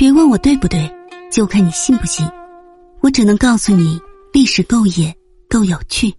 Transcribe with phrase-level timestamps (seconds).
[0.00, 0.90] 别问我对不对，
[1.30, 2.26] 就看你信不信。
[3.02, 4.00] 我只能告诉你，
[4.32, 5.14] 历史够野，
[5.46, 6.10] 够有趣。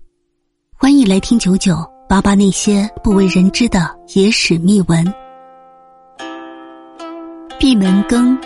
[0.78, 5.04] 欢迎来听九九八八那些不为人知的野史秘闻。
[7.58, 8.38] 闭门羹，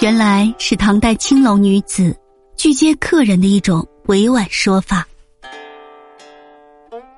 [0.00, 2.16] 原来是唐代青楼女子
[2.56, 5.04] 拒接客人的一种委婉说法。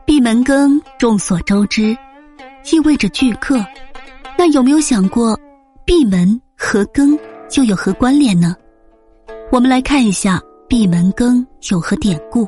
[0.06, 1.94] 闭门羹，众所周知，
[2.72, 3.62] 意味着拒客。
[4.38, 5.38] 那有没有想过，
[5.84, 7.18] 闭门和羹
[7.56, 8.56] 又有何关联呢？
[9.50, 12.46] 我们来看一下闭门羹有何典故。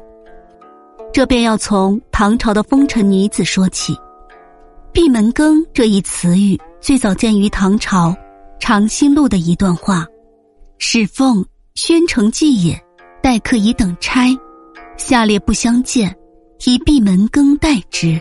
[1.12, 3.96] 这便要从唐朝的风尘女子说起。
[4.92, 8.10] 闭门羹这一词语最早见于唐朝
[8.60, 10.06] 《长辛录》的一段话
[10.78, 11.44] ：“使奉
[11.74, 12.80] 宣城妓也，
[13.22, 14.28] 待客以等差，
[14.96, 16.14] 下列不相见，
[16.64, 18.20] 以闭门羹待之。”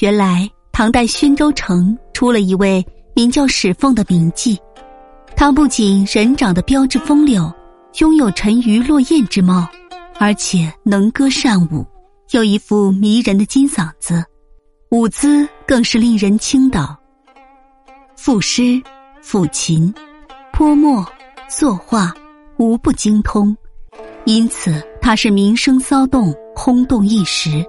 [0.00, 0.50] 原来。
[0.74, 2.82] 唐代宣州城出了一位
[3.14, 4.56] 名叫史凤的名妓，
[5.42, 7.52] 他不仅人长得标致风流，
[7.98, 9.66] 拥有沉鱼落雁之貌，
[10.20, 11.84] 而且能歌善舞，
[12.30, 14.24] 有一副迷人的金嗓子，
[14.92, 16.96] 舞姿更是令人倾倒。
[18.16, 18.80] 赋诗、
[19.20, 19.92] 抚琴、
[20.52, 21.04] 泼墨、
[21.48, 22.14] 作画，
[22.56, 23.56] 无不精通，
[24.26, 27.66] 因此他是名声骚动，轰动一时。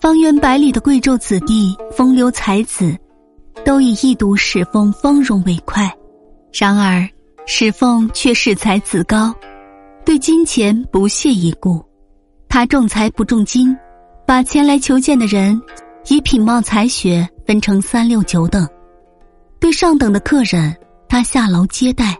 [0.00, 2.96] 方圆百里的贵胄子弟、风流才子，
[3.64, 5.92] 都以一睹史风芳容为快。
[6.56, 7.04] 然而，
[7.46, 9.34] 史凤却恃才自高，
[10.04, 11.84] 对金钱不屑一顾。
[12.48, 13.76] 他重财不重金，
[14.24, 15.60] 把前来求见的人
[16.06, 18.68] 以品貌才学分成三六九等。
[19.58, 20.72] 对上等的客人，
[21.08, 22.14] 他下楼接待；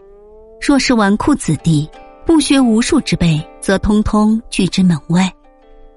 [0.59, 1.89] 若是纨绔子弟、
[2.25, 5.31] 不学无术之辈，则通通拒之门外。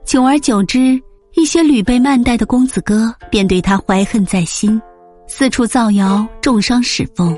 [0.04, 1.00] 久而久之。
[1.34, 4.80] 一些屡被慢待的公子哥便对他怀恨在心，
[5.28, 7.36] 四处造谣重伤史凤。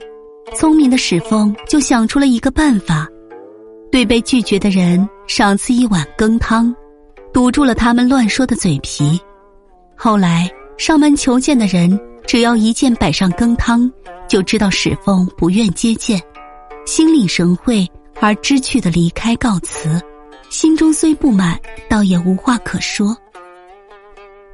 [0.54, 3.06] 聪明的史凤就想出了一个办法，
[3.90, 6.74] 对被拒绝的人赏赐一碗羹汤，
[7.33, 9.20] 堵住了他们乱说的嘴皮。
[9.96, 13.90] 后来上门求见的人只要一见摆上羹汤，
[14.28, 16.20] 就知道史凤不愿接见，
[16.84, 17.86] 心领神会
[18.20, 20.00] 而知趣的离开告辞，
[20.50, 21.58] 心中虽不满，
[21.89, 23.16] 倒也无话可说。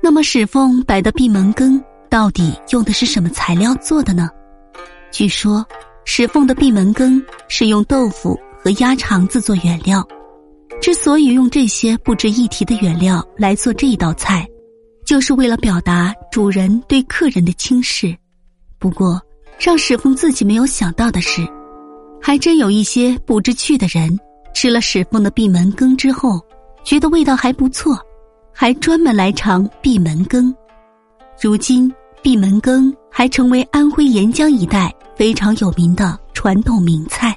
[0.02, 4.28] 那么史凤摆的闭门羹到底用的是什么材料做的呢？
[5.12, 5.64] 据说
[6.08, 10.06] 史凤的闭门羹是用豆腐和鸭肠子做原料。
[10.80, 14.48] 之所以用这些不值一提的原料来做这一道菜，
[15.04, 18.16] 就是为了表达主人对客人的轻视。
[18.78, 19.20] 不过，
[19.58, 21.44] 让史凤自己没有想到的是，
[22.22, 24.16] 还真有一些不知趣的人
[24.54, 26.40] 吃了史凤的闭门羹之后，
[26.84, 27.98] 觉得味道还不错。
[28.58, 30.54] 还专门来尝闭门羹，
[31.42, 31.92] 如今
[32.22, 37.34] 闭门羹还成为安徽沿江一带非常有名的传统名菜。